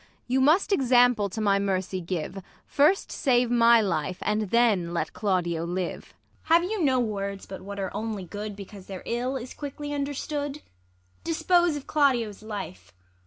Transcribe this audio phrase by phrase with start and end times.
[0.25, 5.63] You must example to my mercy give; First save my life, and then let Claudio
[5.63, 6.15] live.
[6.15, 6.15] ISAB.
[6.45, 10.55] Have you no words but what are only good, Because their ill is quickly understood
[10.55, 10.63] 1
[11.23, 12.93] Dispose of Claudio's life